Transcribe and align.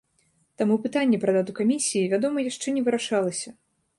Таму 0.59 0.77
пытанне 0.85 1.19
пра 1.25 1.31
дату 1.35 1.51
камісіі, 1.59 2.09
вядома, 2.15 2.45
яшчэ 2.49 2.67
не 2.79 2.85
вырашалася. 2.87 3.49